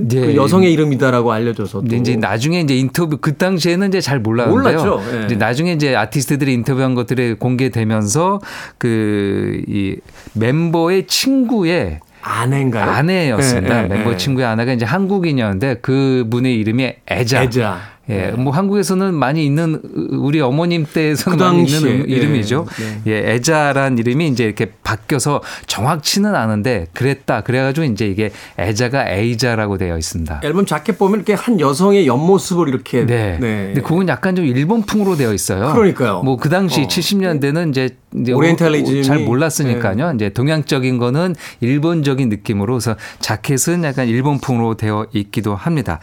[0.09, 0.20] 네.
[0.20, 4.79] 그 여성의 이름이다라고 알려져서 근데 이제 나중에 이제 인터뷰 그 당시에는 이제 잘 몰랐는데요.
[4.85, 5.18] 몰랐죠.
[5.20, 5.25] 예.
[5.25, 8.40] 이제 나중에 이제 아티스트들이 인터뷰한 것들이 공개되면서
[8.79, 9.96] 그 이
[10.35, 12.90] 멤버의 친구의 아내인가요?
[12.90, 13.79] 아내였습니다.
[13.81, 14.16] 예, 예, 멤버 예.
[14.16, 17.44] 친구의 아내가 이제 한국인이었는데 그 분의 이름이 애자.
[17.44, 17.81] 애자.
[18.09, 22.66] 예, 뭐 한국에서는 많이 있는 우리 어머님 때에서는 그 많이 있는 음- 이름이죠.
[23.07, 27.40] 예, 예, 애자란 이름이 이제 이렇게 바뀌어서 정확치는 않은데 그랬다.
[27.40, 30.40] 그래가지고 이제 이게 애자가 에이자라고 되어 있습니다.
[30.45, 33.38] 앨범 자켓 보면 이렇게 한 여성의 옆모습을 이렇게 네.
[33.40, 35.73] 근데 그건 약간 좀 일본풍으로 되어 있어요.
[35.73, 36.23] 그러니까요.
[36.23, 36.87] 뭐 그 당시 어.
[36.87, 40.12] 70년대는 이제, 오리엔탈리즘이- 잘 몰랐으니까요.
[40.14, 45.99] 이제 동양적인 거는 일본적인 느낌으로서 자켓은 약간 일본풍으로 되어 있기도 합니다.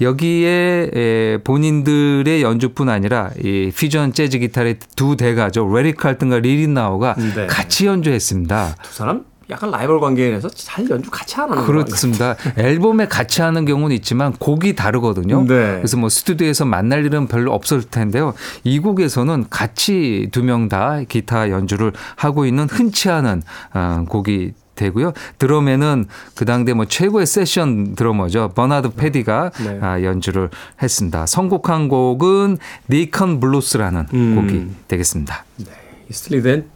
[0.00, 5.68] 여기에 에, 본인들의 연주뿐 아니라 이 퓨전 재즈 기타의 두 대가죠.
[5.74, 7.46] 래리 칼튼과 리 릿나워가 네.
[7.46, 8.76] 같이 연주했습니다.
[8.82, 12.36] 두 사람 약간 라이벌 관계에서 잘 연주 같이 하는 거 그렇습니다.
[12.56, 15.40] 앨범에 같이 하는 경우는 있지만 곡이 다르거든요.
[15.42, 15.76] 네.
[15.76, 18.32] 그래서 뭐 스튜디오에서 만날 일은 별로 없을 텐데요.
[18.64, 23.42] 이 곡에서는 같이 두 명 다 기타 연주를 하고 있는 흔치 않은
[23.74, 25.12] 어, 곡이 되고요.
[25.38, 28.52] 드럼에는 그 당대 뭐 최고의 세션 드러머죠.
[28.54, 29.78] 버나드 퍼디가 네.
[29.80, 30.50] 아, 연주를
[30.82, 31.26] 했습니다.
[31.26, 32.58] 선곡한 곡은
[32.90, 34.34] Deacon Blues라는 음.
[34.36, 35.44] 곡이 되겠습니다.
[35.58, 36.66] 이 Steely Dan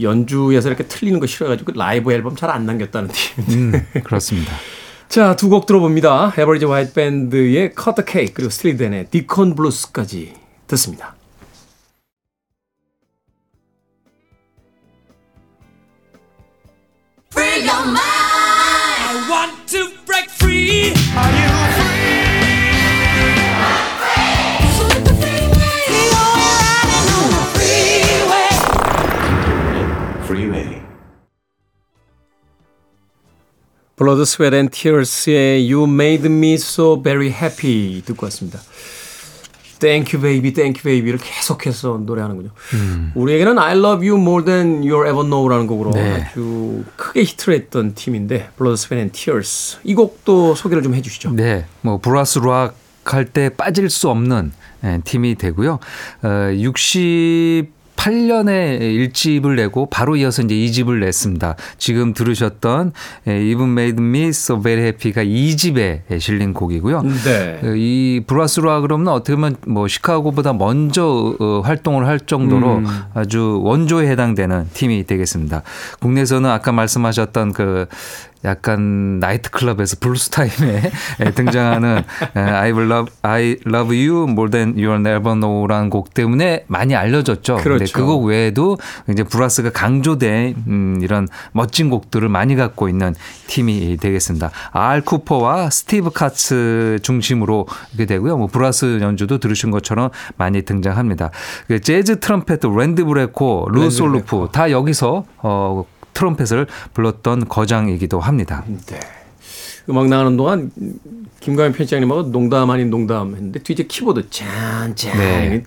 [0.00, 3.44] 연주에서 이렇게 틀리는 거 싫어가지고 라이브 앨범 잘 안 남겼다는 팀.
[3.74, 4.52] 음, 그렇습니다.
[5.08, 6.34] 자, 두 곡 들어봅니다.
[6.36, 10.34] 에버리지 화이트 밴드의 커터 케이크 그리고 스틸리덴의 디콘 블루스까지
[10.68, 11.14] 듣습니다.
[33.95, 38.59] 블러드 스웨트 앤 티어스의 You Made Me So Very Happy 듣고 왔습니다.
[39.78, 42.50] Thank you baby, thank you baby를 계속해서 노래하는군요.
[43.14, 46.26] 우리에게는 I love you more than you'll ever know라는 곡으로 네.
[46.30, 48.50] 아주 크게 히트를 했던 팀인데
[48.98, 51.32] and Tears 이 곡도 소개를 좀 해주시죠.
[51.32, 54.52] 네, 뭐 브라스 락 할 때 빠질 수 없는
[54.84, 55.78] 예, 팀이 되고요.
[56.22, 56.28] 어,
[57.98, 61.56] 68년에 1집을 내고 바로 이어서 이제 2집을 냈습니다.
[61.76, 62.92] 지금 들으셨던
[63.26, 67.02] 예, You've Made Me So Very Happy가 2집에 실린 곡이고요.
[67.02, 67.60] 네.
[67.62, 72.86] 어, 이 브라스 락 그러면 어떻게 보면 뭐 시카고보다 먼저 어, 활동을 할 정도로 음.
[73.14, 75.62] 아주 원조에 해당되는 팀이 되겠습니다.
[76.00, 77.86] 국내에서는 아까 말씀하셨던 그
[78.44, 80.90] 약간 나이트 클럽에서 블루스 타임에
[81.34, 82.04] 등장하는
[82.36, 86.94] 에, I will love I love you more than you'll never know라는 곡 때문에 많이
[86.94, 87.56] 알려졌죠.
[87.56, 87.98] 근데 그렇죠.
[87.98, 88.78] 그 곡 외에도
[89.10, 93.14] 이제 브라스가 강조된 음, 이런 멋진 곡들을 많이 갖고 있는
[93.48, 94.50] 팀이 되겠습니다.
[94.72, 98.36] 알 쿠퍼와 스티브 카츠 중심으로 이렇게 되고요.
[98.36, 101.30] 뭐 브라스 연주도 들으신 것처럼 많이 등장합니다.
[101.66, 105.84] 그 재즈 트럼펫 랜디 브레커, 루 솔로프 다 여기서 어
[106.18, 108.64] 트럼펫을 불었던 거장이기도 합니다.
[108.86, 108.98] 네.
[109.88, 110.70] 음악 나가는 동안
[111.40, 115.62] 김광현 편집장님하고 농담 아닌 농담 했는데 뒤에 키보드 짠짠 네.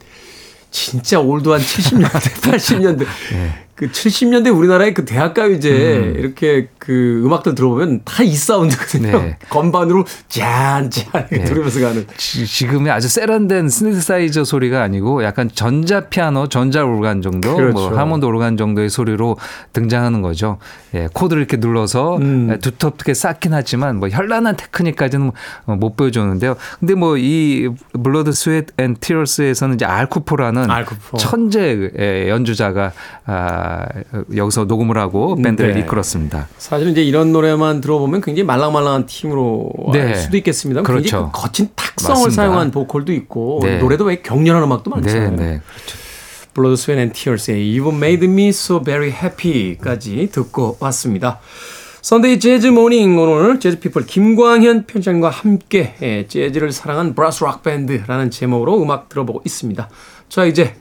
[0.69, 2.99] 진짜 old한 70년대 80년대
[3.33, 3.65] 네.
[3.75, 9.11] 그 70년대 우리나라의 그 대학가요제 이렇게 그 음악들 들어보면 다 이 사운드거든요.
[9.21, 9.37] 네.
[9.49, 10.89] 건반으로 짠짠
[11.31, 17.21] 이렇게 들으면서 가는 지- 지금의 아주 세련된 신디사이저 소리가 아니고 약간 전자 피아노, 전자 오르간
[17.21, 17.73] 정도, 그렇죠.
[17.73, 19.37] 뭐 하몬드 오르간 정도의 소리로
[19.73, 20.57] 등장하는 거죠.
[20.95, 22.49] 예, 코드를 이렇게 눌러서 음.
[22.51, 25.31] 예, 두텁게 쌓긴 하지만 뭐 현란한 테크닉까지는
[25.65, 26.55] 뭐 못 보여주는데요.
[26.79, 27.69] 근데 뭐 이
[28.03, 31.17] Blood, Sweat & Tears에서는 이제 알 쿠퍼라는 알 쿠퍼.
[31.17, 32.91] 천재의 연주자가
[33.25, 33.85] 아,
[34.35, 35.81] 여기서 녹음을 하고 밴드를 네.
[35.81, 36.47] 이끌었습니다.
[36.71, 40.03] 사실은 이제 이런 노래만 들어보면 굉장히 말랑말랑한 팀으로 네.
[40.03, 40.83] 알 수도 있겠습니다.
[40.83, 41.29] 굉장히 그렇죠.
[41.33, 42.41] 그 거친 탁성을 맞습니다.
[42.41, 43.77] 사용한 보컬도 있고 네.
[43.79, 45.35] 노래도 왜 격렬한 음악도 네, 많잖아요.
[45.35, 45.61] 네.
[46.53, 51.41] Blood, Sweat & Tears의 You've Made Me So Very Happy까지 듣고 왔습니다.
[52.01, 58.31] Sunday Jazz Morning 오늘 재즈 피플 김광현 편집장과 함께 예, 재즈를 사랑한 브라스 락 밴드라는
[58.31, 59.89] 제목으로 음악 들어보고 있습니다.
[60.29, 60.73] 자 이제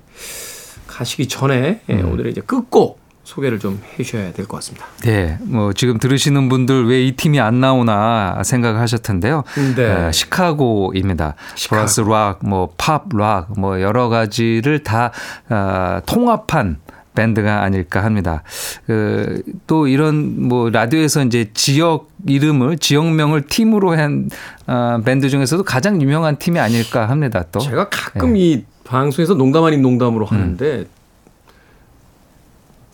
[0.87, 3.00] 가시기 전에 예, 오늘의 이제 끝곡
[3.31, 4.87] 소개를 좀 해주셔야 될 것 같습니다.
[5.05, 9.45] 네, 뭐 지금 들으시는 분들 왜 이 팀이 안 나오나 생각하실 텐데요.
[9.77, 9.91] 네.
[9.91, 11.35] 어, 시카고입니다.
[11.55, 11.77] 시카고.
[11.81, 15.13] 브라스 락, 뭐 팝 락, 뭐 여러 가지를 다
[15.49, 16.79] 어, 통합한
[17.15, 18.43] 밴드가 아닐까 합니다.
[18.87, 24.29] 그, 또 이런 뭐 라디오에서 이제 지역 이름을 지역명을 팀으로 한
[24.67, 27.45] 어, 밴드 중에서도 가장 유명한 팀이 아닐까 합니다.
[27.51, 30.85] 또 제가 가끔 이 방송에서 농담 아닌 농담으로 하는데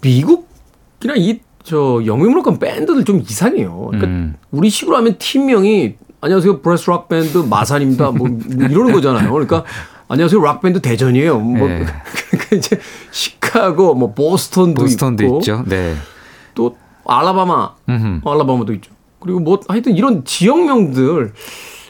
[0.07, 3.89] 미국이나 이 저 영미 문화권 밴드들 좀 이상해요.
[3.91, 4.37] 그러니까 음.
[4.53, 8.13] 우리 식으로 하면 팀명이 안녕하세요 브라스 락 밴드 마산입니다.
[8.13, 9.33] 뭐, 뭐 이러는 거잖아요.
[9.33, 9.65] 그러니까
[10.07, 11.41] 안녕하세요 락 밴드 대전이에요.
[11.41, 11.85] 뭐 네.
[12.31, 12.79] 그러니까 이제
[13.11, 15.65] 시카고 뭐 보스턴도, 보스턴도 있고 있죠.
[15.67, 15.97] 네.
[16.55, 18.21] 또 알라바마, 음흠.
[18.29, 18.93] 알라바마도 있죠.
[19.19, 21.33] 그리고 뭐 하여튼 이런 지역명들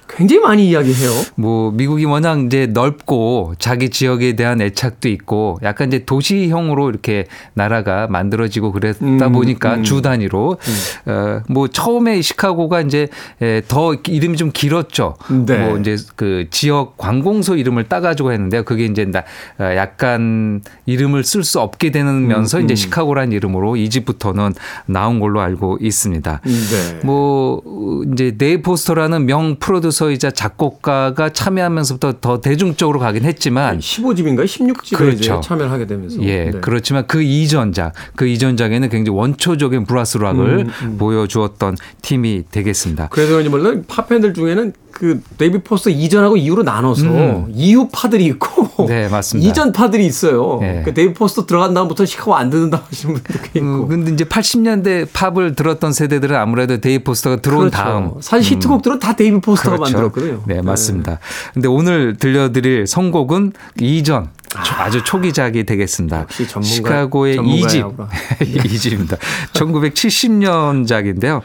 [0.09, 1.11] 굉장히 많이 이야기해요.
[1.35, 8.07] 뭐 미국이 워낙 이제 넓고 자기 지역에 대한 애착도 있고 약간 이제 도시형으로 이렇게 나라가
[8.07, 9.83] 만들어지고 그랬다 음, 보니까 음.
[9.83, 10.59] 주 단위로
[11.07, 13.09] 어뭐 처음에 시카고가 이제
[13.41, 15.17] 에, 더 이름이 좀 길었죠.
[15.47, 15.59] 네.
[15.59, 18.65] 뭐 이제 그 지역 관공서 이름을 따가지고 했는데요.
[18.65, 19.25] 그게 이제 나
[19.59, 22.77] 어, 약간 이름을 쓸 수 없게 되면서 음, 이제 음.
[22.77, 24.55] 시카고라는 이름으로 이 집부터는
[24.87, 26.41] 나온 걸로 알고 있습니다.
[26.45, 27.01] 네.
[27.05, 34.45] 뭐 어, 이제 네이 포스터라는 명 프로듀서 이자 작곡가가 참여하면서부터 더 대중적으로 가긴 했지만 15집인가요?
[34.45, 35.17] 16집에 그렇죠.
[35.17, 36.23] 이제 참여를 하게 되면서.
[36.23, 36.61] 예, 네.
[36.61, 43.09] 그렇지만 그 이전작, 그 이전작에는 굉장히 원초적인 브라스 락을 음, 보여주었던 팀이 되겠습니다.
[43.11, 47.53] 그래서 그런지 몰라 팝팬들 중에는 그 데이비드 포스터 이전하고 이후로 나눠서 음.
[47.55, 49.51] 이후 파들이 있고 네, 맞습니다.
[49.51, 50.57] 이전 파들이 있어요.
[50.63, 50.81] 네.
[50.87, 53.67] 그 데이비드 포스터 들어간 다음부터 시카고 안 듣는다 하시는 분들도 꽤 있고.
[53.67, 57.77] 음, 근데 이제 80년대 팝을 들었던 세대들은 아무래도 데이비드 포스터가 들어온 그렇죠.
[57.77, 60.43] 다음 사실 히트곡들은 다 데이비드 포스터가 만들었거든요.
[60.47, 61.19] 네, 맞습니다.
[61.53, 64.31] 근데 오늘 들려드릴 선곡은 이전
[64.79, 66.27] 아주 초기작이 되겠습니다.
[66.27, 67.37] 전문가- 시카고의.
[67.39, 67.97] 2집.
[68.41, 69.19] 2집입니다.
[69.53, 71.43] 1970년작인데요.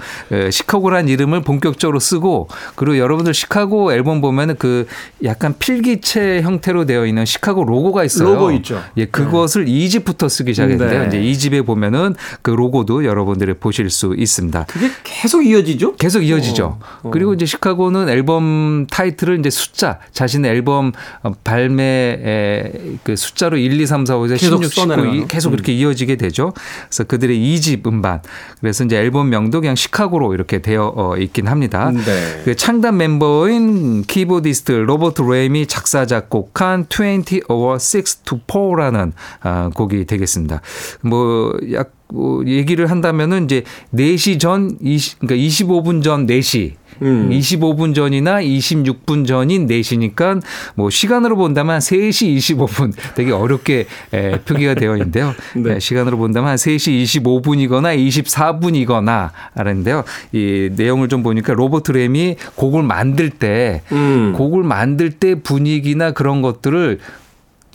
[0.52, 4.88] 시카고란 이름을 본격적으로 쓰고 그리고 여러분들 시카고 앨범 보면은 그
[5.24, 8.34] 약간 필기체 형태로 되어 있는 시카고 로고가 있어요.
[8.34, 8.82] 로고 있죠.
[8.98, 11.10] 예, 그것을 2집부터 쓰기 시작했는데요.
[11.10, 11.20] 네.
[11.20, 14.66] 이제 2집에 보면은 그 로고도 여러분들이 보실 수 있습니다.
[14.68, 15.96] 그게 계속 이어지죠?
[15.96, 16.66] 계속 이어지죠.
[16.66, 17.10] 어, 어.
[17.12, 20.92] 그리고 이제 시카고는 앨범 타이틀을 이제 숫자, 자신의 앨범
[21.24, 25.22] 어, 발매의 그 숫자로 1, 2, 3, 4, 5, 6, 계속 16, 19 써내려가는.
[25.24, 26.54] 이- 계속 그렇게 이어지게 되죠.
[26.88, 28.22] 그래서 그들의 2집 음반.
[28.60, 31.92] 그래서 이제 앨범 명도 그냥 시카고로 이렇게 되어 어, 있긴 합니다.
[31.92, 32.42] 네.
[32.46, 39.12] 그 창단 멤버인 키보디스트 로버트 레임이 작사 작곡한 20 over 6 to 4라는
[39.42, 40.62] 아, 곡이 되겠습니다.
[41.02, 43.64] 뭐약 뭐 얘기를 한다면은 이제
[43.96, 47.30] 4시 전 20, 그러니까 25분 전 4시 음.
[47.30, 50.42] 25분 전이나 26분 전인 4시니까
[50.76, 55.34] 뭐 시간으로 본다면 3시 25분 되게 어렵게 에, 표기가 되어 있는데요.
[55.56, 55.76] 네.
[55.76, 60.04] 에, 시간으로 본다면 한 3시 25분이거나 24분이거나 하는데요.
[60.32, 64.34] 이 내용을 좀 보니까 로버트 램이 곡을 만들 때 음.
[64.36, 67.00] 곡을 만들 때 분위기나 그런 것들을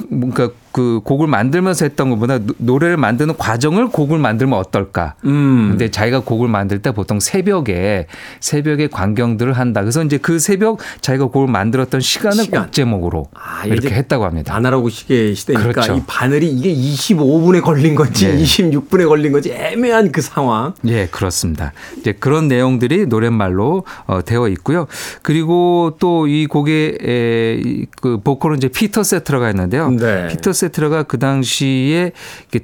[0.08, 0.65] 뭔가 그
[1.04, 5.14] 곡을 만들면서 했던 것보다 노- 노래를 만드는 과정을 곡을 만들면 어떨까.
[5.24, 5.68] 음.
[5.70, 8.06] 근데 자기가 곡을 만들 때 보통 새벽에
[8.40, 9.80] 새벽에 광경들을 한다.
[9.80, 12.62] 그래서 이제 그 새벽 자기가 곡을 만들었던 시간을 시간.
[12.64, 14.54] 곡 제목으로 아, 이렇게 했다고 합니다.
[14.54, 15.94] 아날로그 시계 시대니까 그렇죠.
[15.96, 18.42] 이 바늘이 이게 25분에 걸린 건지 네.
[18.42, 20.74] 26분에 걸린 건지 애매한 그 상황.
[20.86, 21.72] 예, 그렇습니다.
[21.98, 24.86] 이제 그런 내용들이 노랫말로 어, 되어 있고요.
[25.22, 29.90] 그리고 또 이 곡의 에, 이그 보컬은 이제 피터 세테라가 있는데요.
[29.90, 30.26] 네.
[30.28, 32.12] 피터 세테라가 그 당시에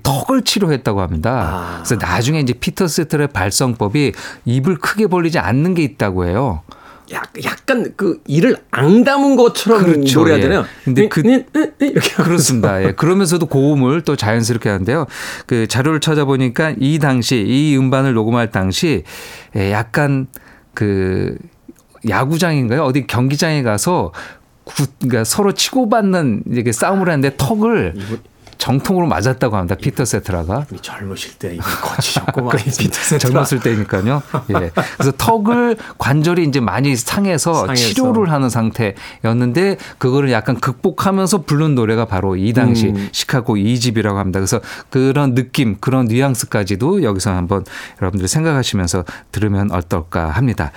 [0.03, 1.31] 턱을 치료했다고 합니다.
[1.53, 1.83] 아.
[1.85, 4.13] 그래서 나중에 이제 피터 세테라의 발성법이
[4.45, 6.63] 입을 크게 벌리지 않는 게 있다고 해요.
[7.11, 10.21] 약, 약간 그 이를 앙담은 것처럼 그렇죠.
[10.21, 10.61] 노래하잖아요.
[10.61, 10.65] 예.
[10.85, 12.15] 근데 그- 네, 네, 네, 이렇게.
[12.23, 12.83] 그렇습니다.
[12.83, 12.93] 예.
[12.97, 15.07] 그러면서도 고음을 또 자연스럽게 하는데요.
[15.47, 19.03] 그 자료를 찾아보니까 이 당시 이 음반을 녹음할 당시
[19.57, 20.29] 예, 약간
[20.73, 21.37] 그
[22.09, 22.83] 야구장인가요?
[22.83, 24.13] 어디 경기장에 가서
[24.77, 27.95] 구, 그러니까 서로 치고받는 이렇게 싸움을 하는데 턱을
[28.63, 29.75] 정통으로 맞았다고 합니다.
[29.75, 30.67] 피터 세트라가.
[30.73, 33.19] 이 젊으실 때 이거 거치셨고 많이 피터 세테라.
[33.19, 34.23] 젊었을 때니까요.
[34.51, 34.71] 예.
[34.97, 37.89] 그래서 턱을 관절이 이제 많이 상해서, 상해서.
[37.89, 43.09] 치료를 하는 상태였는데 그거를 약간 극복하면서 부른 노래가 바로 이 당시 음.
[43.11, 44.39] 시카고 2집이라고 합니다.
[44.39, 47.65] 그래서 그런 느낌, 그런 뉘앙스까지도 여기서 한번
[48.01, 50.71] 여러분들 생각하시면서 들으면 어떨까 합니다.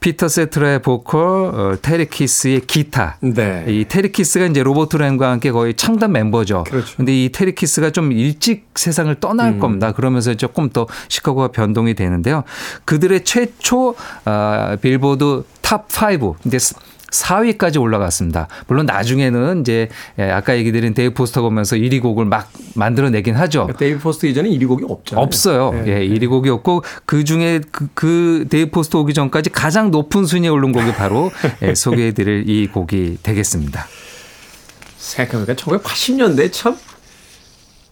[0.00, 3.16] 피터 세테라의 보컬, 어, 테리 캐스의 기타.
[3.20, 3.64] 네.
[3.68, 6.64] 이 테리 캐스가 이제 로버트 램과 함께 거의 창단 멤버죠.
[6.64, 6.96] 그렇죠.
[6.96, 9.58] 근데 이 테리 캐스가 좀 일찍 세상을 떠날 음.
[9.58, 9.92] 겁니다.
[9.92, 12.44] 그러면서 조금 더 시카고가 변동이 되는데요.
[12.84, 15.88] 그들의 최초 아, 빌보드 top
[16.20, 16.36] 5.
[16.42, 16.58] 근데
[17.10, 18.48] 4위까지 올라갔습니다.
[18.66, 19.88] 물론 나중에는 이제
[20.18, 23.68] 예, 아까 얘기 드린 데이비드 포스터 오면서 1위 곡을 막 만들어내긴 하죠.
[23.78, 25.24] 데이비드 포스터 이전에 1위 곡이 없잖아요.
[25.24, 25.72] 없어요.
[25.72, 25.84] 네.
[25.86, 30.48] 예, 1위 곡이 없고 그 중에 그, 그 데이비드 포스터 오기 전까지 가장 높은 순위에
[30.48, 31.30] 오른 곡이 바로
[31.62, 33.86] 예, 소개해드릴 이 곡이 되겠습니다.
[34.98, 36.76] 생각해보니까 1980년대 참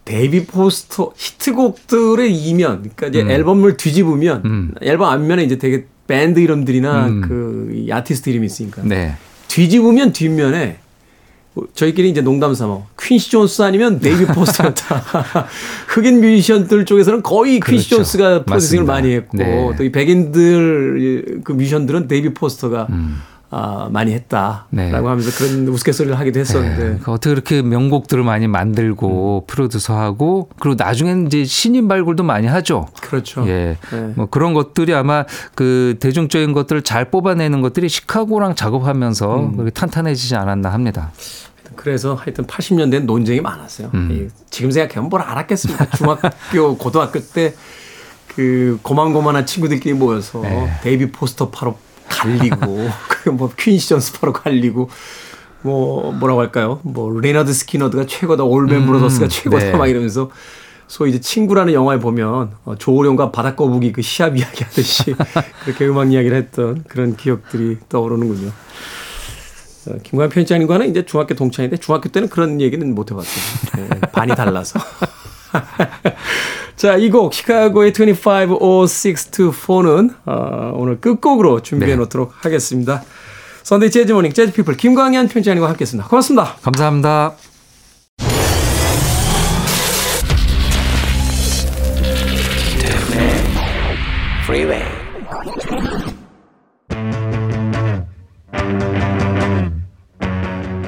[0.07, 3.31] 데이비드 포스터 히트곡들의 이면, 그러니까 이제 음.
[3.31, 4.75] 앨범을 뒤집으면 음.
[4.81, 7.21] 앨범 앞면에 이제 되게 밴드 이름들이나 음.
[7.23, 9.17] 그이 아티스트 이름이 있으니까 네.
[9.49, 10.79] 뒤집으면 뒷면에
[11.75, 15.49] 저희끼리 이제 농담 삼아 퀸시 존스 아니면 데이비드 포스터였다.
[15.89, 17.97] 흑인 뮤지션들 쪽에서는 거의 퀸시 그렇죠.
[17.97, 18.85] 존스가 프로듀싱을.
[18.85, 19.75] 많이 했고 네.
[19.77, 23.21] 또이 백인들 그 뮤지션들은 데이비드 포스터가 음.
[23.57, 24.91] 아, 많이 했다라고 네.
[24.93, 26.99] 하면서 그런 우스갯소리를 하기도 했었는데 네.
[27.03, 29.47] 그 어떻게 그렇게 명곡들을 많이 만들고 음.
[29.47, 32.87] 프로듀서하고 그리고 나중에는 이제 신인 발굴도 많이 하죠.
[33.01, 33.49] 그렇죠.
[33.49, 33.79] 예.
[33.91, 34.13] 네.
[34.15, 39.53] 뭐 그런 것들이 아마 그 대중적인 것들을 잘 뽑아내는 것들이 시카고랑 작업하면서 음.
[39.53, 41.13] 그렇게 탄탄해지지 않았나 합니다.
[41.77, 43.91] 그래서 하여튼 80년대는 논쟁이 많았어요.
[43.95, 44.09] 음.
[44.13, 45.87] 이 지금 생각하면 뭘 알았겠습니까?
[45.97, 47.55] 중학교, 고등학교 때
[48.37, 50.71] 그 고만고만한 친구들끼리 모여서 네.
[50.83, 51.79] 데이비드 포스터 파로
[52.27, 54.91] 갈리고 그뭐 퀸시 존스 파로 갈리고
[55.63, 56.81] 뭐 뭐라고 할까요?
[56.83, 59.73] 뭐 레너드 스키너드가 최고다, 올맨 음, 브로더스가 최고다 네.
[59.73, 60.31] 막 이러면서
[60.87, 65.15] 소위 이제 친구라는 영화에 보면 어, 조오련과 바닷거북이 그 시합 이야기 하듯이
[65.65, 68.53] 그렇게 음악 이야기를 했던 그런 기억들이 떠오르는군요.
[69.89, 73.89] 어, 김광현 편집장님과는 이제 중학교 동창인데 중학교 때는 그런 얘기는 못 해봤어요.
[73.89, 74.79] 네, 반이 달라서.
[76.77, 81.97] 자, 이 곡 시카고의 250624는 어, 오늘 끝곡으로 준비해 네.
[81.97, 83.03] 놓도록 하겠습니다.
[83.63, 86.09] 선데이 재즈 모닝 재즈 피플 김광현 편집장님과 함께했습니다.
[86.09, 86.57] 고맙습니다.
[86.63, 87.35] 감사합니다.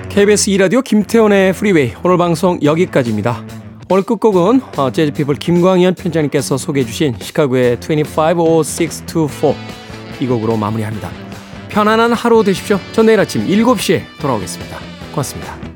[0.08, 3.57] KBS 2라디오 김태훈의 프리웨이 오늘 방송 여기까지입니다.
[3.90, 9.54] 오늘 끝곡은 어, 재즈피플 김광현 편집장님께서 소개해 주신 시카고의 250624
[10.20, 11.10] 이 곡으로 마무리합니다.
[11.70, 12.78] 편안한 하루 되십시오.
[12.92, 14.78] 전 내일 아침 7시에 돌아오겠습니다.
[15.12, 15.67] 고맙습니다.